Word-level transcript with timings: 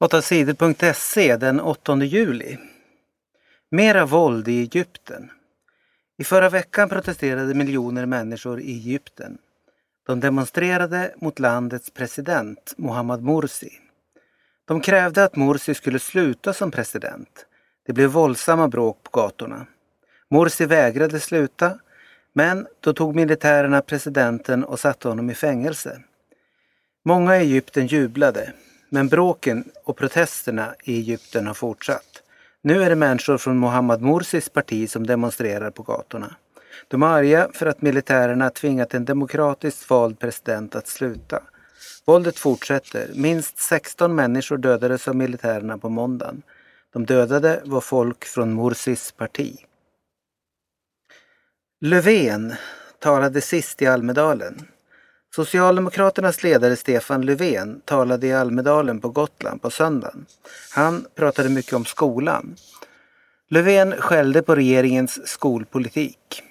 8sidor.se 0.00 1.36
den 1.36 1.60
8 1.60 2.04
juli. 2.04 2.58
Mera 3.70 4.06
våld 4.06 4.48
i 4.48 4.60
Egypten. 4.60 5.30
I 6.18 6.24
förra 6.24 6.48
veckan 6.48 6.88
protesterade 6.88 7.54
miljoner 7.54 8.06
människor 8.06 8.60
i 8.60 8.70
Egypten. 8.70 9.38
De 10.06 10.20
demonstrerade 10.20 11.14
mot 11.16 11.38
landets 11.38 11.90
president 11.90 12.74
Mohammad 12.76 13.22
Morsi. 13.22 13.70
De 14.64 14.80
krävde 14.80 15.24
att 15.24 15.36
Morsi 15.36 15.74
skulle 15.74 15.98
sluta 15.98 16.52
som 16.52 16.70
president. 16.70 17.46
Det 17.86 17.92
blev 17.92 18.10
våldsamma 18.10 18.68
bråk 18.68 19.02
på 19.02 19.20
gatorna. 19.20 19.66
Morsi 20.30 20.66
vägrade 20.66 21.20
sluta, 21.20 21.78
men 22.32 22.66
då 22.80 22.92
tog 22.92 23.14
militärerna 23.14 23.82
presidenten 23.82 24.64
och 24.64 24.80
satte 24.80 25.08
honom 25.08 25.30
i 25.30 25.34
fängelse. 25.34 26.02
Många 27.04 27.36
i 27.36 27.40
Egypten 27.40 27.86
jublade. 27.86 28.52
Men 28.88 29.08
bråken 29.08 29.64
och 29.84 29.96
protesterna 29.96 30.74
i 30.84 30.98
Egypten 30.98 31.46
har 31.46 31.54
fortsatt. 31.54 32.22
Nu 32.62 32.82
är 32.82 32.88
det 32.88 32.96
människor 32.96 33.38
från 33.38 33.56
Mohammad 33.56 34.02
Morsis 34.02 34.48
parti 34.48 34.90
som 34.90 35.06
demonstrerar 35.06 35.70
på 35.70 35.82
gatorna. 35.82 36.36
De 36.88 37.02
är 37.02 37.06
arga 37.06 37.48
för 37.52 37.66
att 37.66 37.82
militärerna 37.82 38.50
tvingat 38.50 38.94
en 38.94 39.04
demokratiskt 39.04 39.90
vald 39.90 40.18
president 40.18 40.74
att 40.74 40.88
sluta. 40.88 41.42
Våldet 42.04 42.38
fortsätter. 42.38 43.10
Minst 43.14 43.58
16 43.58 44.14
människor 44.14 44.56
dödades 44.56 45.08
av 45.08 45.16
militärerna 45.16 45.78
på 45.78 45.88
måndagen. 45.88 46.42
De 46.92 47.06
dödade 47.06 47.62
var 47.64 47.80
folk 47.80 48.24
från 48.24 48.52
Morsis 48.52 49.12
parti. 49.12 49.56
Löfven 51.80 52.54
talade 52.98 53.40
sist 53.40 53.82
i 53.82 53.86
Almedalen. 53.86 54.66
Socialdemokraternas 55.36 56.42
ledare 56.42 56.76
Stefan 56.76 57.26
Löfven 57.26 57.80
talade 57.84 58.26
i 58.26 58.32
Almedalen 58.32 59.00
på 59.00 59.08
Gotland 59.08 59.62
på 59.62 59.70
söndagen. 59.70 60.26
Han 60.74 61.06
pratade 61.14 61.48
mycket 61.48 61.72
om 61.72 61.84
skolan. 61.84 62.56
Löfven 63.48 63.92
skällde 63.92 64.42
på 64.42 64.54
regeringens 64.54 65.28
skolpolitik. 65.28 66.42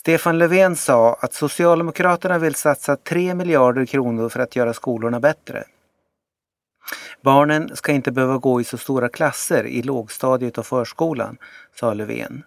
Stefan 0.00 0.38
Löfven 0.38 0.76
sa 0.76 1.14
att 1.20 1.34
Socialdemokraterna 1.34 2.38
vill 2.38 2.54
satsa 2.54 2.96
3 2.96 3.34
miljarder 3.34 3.86
kronor 3.86 4.28
för 4.28 4.40
att 4.40 4.56
göra 4.56 4.72
skolorna 4.72 5.20
bättre. 5.20 5.64
Barnen 7.22 7.76
ska 7.76 7.92
inte 7.92 8.12
behöva 8.12 8.38
gå 8.38 8.60
i 8.60 8.64
så 8.64 8.78
stora 8.78 9.08
klasser 9.08 9.66
i 9.66 9.82
lågstadiet 9.82 10.58
och 10.58 10.66
förskolan, 10.66 11.36
sa 11.80 11.94
Löfven. 11.94 12.42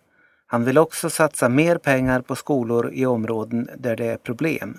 Han 0.47 0.65
vill 0.65 0.77
också 0.77 1.09
satsa 1.09 1.49
mer 1.49 1.77
pengar 1.77 2.21
på 2.21 2.35
skolor 2.35 2.91
i 2.93 3.05
områden 3.05 3.69
där 3.77 3.95
det 3.95 4.05
är 4.05 4.17
problem. 4.17 4.77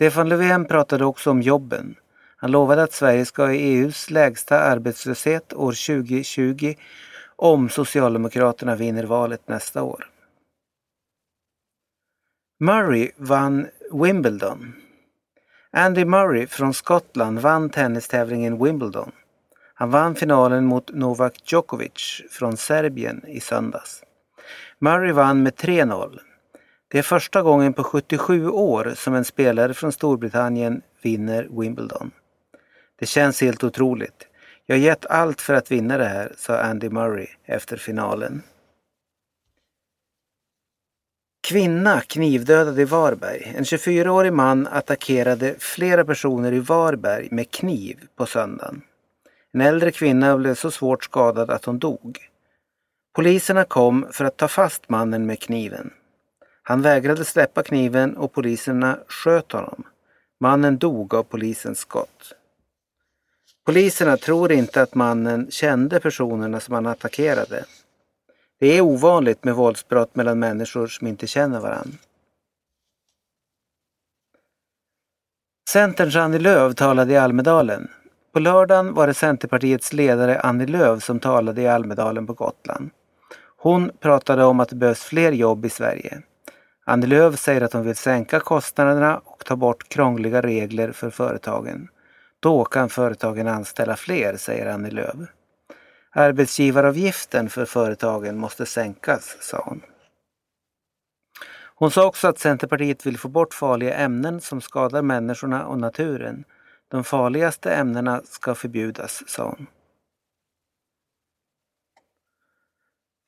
Stefan 0.00 0.28
Löfven 0.28 0.64
pratade 0.64 1.04
också 1.04 1.30
om 1.30 1.42
jobben. 1.42 1.94
Han 2.36 2.50
lovade 2.50 2.82
att 2.82 2.92
Sverige 2.92 3.24
ska 3.24 3.42
ha 3.42 3.52
EUs 3.52 4.10
lägsta 4.10 4.60
arbetslöshet 4.60 5.52
år 5.52 5.72
2020 5.72 6.74
om 7.36 7.68
Socialdemokraterna 7.68 8.76
vinner 8.76 9.04
valet 9.04 9.48
nästa 9.48 9.82
år. 9.82 10.06
Murray 12.60 13.10
vann 13.16 13.66
Wimbledon. 13.92 14.72
Andy 15.72 16.04
Murray 16.04 16.46
från 16.46 16.74
Skottland 16.74 17.38
vann 17.38 17.70
tennistävlingen 17.70 18.64
Wimbledon. 18.64 19.12
Han 19.74 19.90
vann 19.90 20.14
finalen 20.14 20.64
mot 20.64 20.90
Novak 20.92 21.40
Djokovic 21.44 22.22
från 22.30 22.56
Serbien 22.56 23.24
i 23.26 23.40
söndags. 23.40 24.02
Murray 24.78 25.12
vann 25.12 25.42
med 25.42 25.54
3-0. 25.54 26.18
Det 26.92 26.98
är 26.98 27.02
första 27.02 27.42
gången 27.42 27.72
på 27.72 27.84
77 27.84 28.48
år 28.48 28.92
som 28.96 29.14
en 29.14 29.24
spelare 29.24 29.74
från 29.74 29.92
Storbritannien 29.92 30.82
vinner 31.02 31.48
Wimbledon. 31.50 32.10
Det 32.98 33.06
känns 33.06 33.40
helt 33.40 33.64
otroligt. 33.64 34.26
Jag 34.66 34.76
har 34.76 34.80
gett 34.80 35.06
allt 35.06 35.40
för 35.40 35.54
att 35.54 35.70
vinna 35.70 35.98
det 35.98 36.04
här, 36.04 36.32
sa 36.36 36.58
Andy 36.58 36.88
Murray 36.88 37.26
efter 37.44 37.76
finalen. 37.76 38.42
Kvinna 41.48 42.00
knivdödad 42.00 42.80
i 42.80 42.84
Varberg. 42.84 43.52
En 43.56 43.64
24-årig 43.64 44.32
man 44.32 44.66
attackerade 44.66 45.54
flera 45.58 46.04
personer 46.04 46.52
i 46.52 46.58
Varberg 46.58 47.28
med 47.30 47.50
kniv 47.50 47.98
på 48.16 48.26
söndagen. 48.26 48.82
En 49.52 49.60
äldre 49.60 49.92
kvinna 49.92 50.36
blev 50.36 50.54
så 50.54 50.70
svårt 50.70 51.04
skadad 51.04 51.50
att 51.50 51.64
hon 51.64 51.78
dog. 51.78 52.18
Poliserna 53.14 53.64
kom 53.64 54.06
för 54.12 54.24
att 54.24 54.36
ta 54.36 54.48
fast 54.48 54.88
mannen 54.88 55.26
med 55.26 55.40
kniven. 55.40 55.90
Han 56.70 56.82
vägrade 56.82 57.24
släppa 57.24 57.62
kniven 57.62 58.16
och 58.16 58.32
poliserna 58.32 58.98
sköt 59.08 59.52
honom. 59.52 59.84
Mannen 60.40 60.78
dog 60.78 61.14
av 61.14 61.22
polisens 61.22 61.78
skott. 61.78 62.32
Poliserna 63.66 64.16
tror 64.16 64.52
inte 64.52 64.82
att 64.82 64.94
mannen 64.94 65.50
kände 65.50 66.00
personerna 66.00 66.60
som 66.60 66.74
han 66.74 66.86
attackerade. 66.86 67.64
Det 68.60 68.66
är 68.66 68.80
ovanligt 68.80 69.44
med 69.44 69.54
våldsbrott 69.54 70.16
mellan 70.16 70.38
människor 70.38 70.86
som 70.86 71.06
inte 71.06 71.26
känner 71.26 71.60
varandra. 71.60 71.98
Centerns 75.70 76.16
Annie 76.16 76.38
Lööf 76.38 76.74
talade 76.74 77.12
i 77.12 77.16
Almedalen. 77.16 77.88
På 78.32 78.40
lördagen 78.40 78.94
var 78.94 79.06
det 79.06 79.14
Centerpartiets 79.14 79.92
ledare 79.92 80.40
Annie 80.40 80.66
Lööf 80.66 81.02
som 81.02 81.20
talade 81.20 81.62
i 81.62 81.68
Almedalen 81.68 82.26
på 82.26 82.32
Gotland. 82.32 82.90
Hon 83.56 83.90
pratade 84.00 84.44
om 84.44 84.60
att 84.60 84.68
det 84.68 84.76
behövs 84.76 85.02
fler 85.02 85.32
jobb 85.32 85.64
i 85.64 85.68
Sverige. 85.68 86.22
Annie 86.90 87.06
Lööf 87.06 87.38
säger 87.38 87.60
att 87.60 87.72
hon 87.72 87.86
vill 87.86 87.96
sänka 87.96 88.40
kostnaderna 88.40 89.18
och 89.18 89.44
ta 89.44 89.56
bort 89.56 89.88
krångliga 89.88 90.40
regler 90.40 90.92
för 90.92 91.10
företagen. 91.10 91.88
Då 92.40 92.64
kan 92.64 92.88
företagen 92.88 93.48
anställa 93.48 93.96
fler, 93.96 94.36
säger 94.36 94.66
Annie 94.66 94.90
Lööf. 94.90 95.16
Arbetsgivaravgiften 96.10 97.50
för 97.50 97.64
företagen 97.64 98.38
måste 98.38 98.66
sänkas, 98.66 99.36
sa 99.40 99.62
hon. 99.64 99.82
Hon 101.74 101.90
sa 101.90 102.06
också 102.06 102.28
att 102.28 102.38
Centerpartiet 102.38 103.06
vill 103.06 103.18
få 103.18 103.28
bort 103.28 103.54
farliga 103.54 103.94
ämnen 103.94 104.40
som 104.40 104.60
skadar 104.60 105.02
människorna 105.02 105.66
och 105.66 105.78
naturen. 105.78 106.44
De 106.88 107.04
farligaste 107.04 107.74
ämnena 107.74 108.22
ska 108.24 108.54
förbjudas, 108.54 109.22
sa 109.26 109.44
hon. 109.44 109.66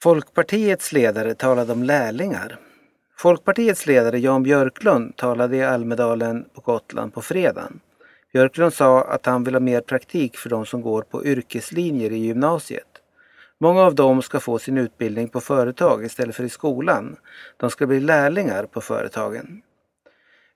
Folkpartiets 0.03 0.93
ledare 0.93 1.35
talade 1.35 1.73
om 1.73 1.83
lärlingar. 1.83 2.59
Folkpartiets 3.23 3.87
ledare 3.87 4.19
Jan 4.19 4.43
Björklund 4.43 5.17
talade 5.17 5.57
i 5.57 5.65
Almedalen 5.65 6.45
på 6.55 6.61
Gotland 6.61 7.15
på 7.15 7.23
fredagen. 7.23 7.81
Björklund 8.33 8.75
sa 8.75 9.05
att 9.05 9.27
han 9.27 9.45
vill 9.45 9.55
ha 9.55 9.61
mer 9.61 9.81
praktik 9.81 10.37
för 10.37 10.51
de 10.51 10.67
som 10.67 10.83
går 10.83 11.03
på 11.03 11.25
yrkeslinjer 11.25 12.13
i 12.13 12.17
gymnasiet. 12.17 12.87
Många 13.59 13.83
av 13.83 13.95
dem 13.95 14.23
ska 14.23 14.41
få 14.41 14.59
sin 14.59 14.79
utbildning 14.79 15.29
på 15.29 15.41
företag 15.41 16.05
istället 16.05 16.37
för 16.37 16.45
i 16.45 16.49
skolan. 16.49 17.17
De 17.57 17.71
ska 17.71 17.87
bli 17.87 18.01
lärlingar 18.01 18.67
på 18.67 18.81
företagen. 18.81 19.63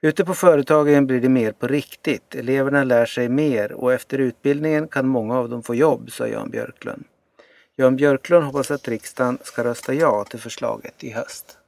Ute 0.00 0.24
på 0.24 0.34
företagen 0.34 1.06
blir 1.06 1.20
det 1.20 1.28
mer 1.28 1.52
på 1.52 1.66
riktigt. 1.66 2.34
Eleverna 2.34 2.84
lär 2.84 3.06
sig 3.06 3.28
mer 3.28 3.72
och 3.72 3.92
efter 3.92 4.18
utbildningen 4.18 4.88
kan 4.88 5.08
många 5.08 5.38
av 5.38 5.48
dem 5.48 5.62
få 5.62 5.74
jobb, 5.74 6.12
sa 6.12 6.26
Jan 6.26 6.50
Björklund. 6.50 7.04
Jan 7.76 7.96
Björklund 7.96 8.44
hoppas 8.44 8.70
att 8.70 8.88
riksdagen 8.88 9.38
ska 9.42 9.64
rösta 9.64 9.94
ja 9.94 10.24
till 10.24 10.40
förslaget 10.40 11.04
i 11.04 11.10
höst. 11.10 11.58